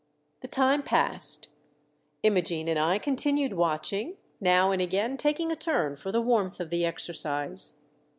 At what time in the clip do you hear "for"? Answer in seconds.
5.95-6.11